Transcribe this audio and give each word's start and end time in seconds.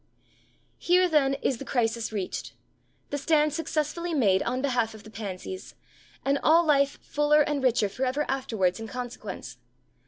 Here, 0.79 1.07
then, 1.07 1.35
is 1.43 1.59
the 1.59 1.63
crisis 1.63 2.11
reached; 2.11 2.53
the 3.11 3.19
stand 3.19 3.53
successfully 3.53 4.15
made 4.15 4.41
on 4.41 4.59
behalf 4.63 4.95
of 4.95 5.03
the 5.03 5.11
pansies; 5.11 5.75
and 6.25 6.39
all 6.41 6.65
life 6.65 6.97
fuller 7.03 7.41
and 7.43 7.63
richer 7.63 7.87
for 7.87 8.03
ever 8.03 8.25
afterwards 8.27 8.79
in 8.79 8.87
consequence. 8.87 9.57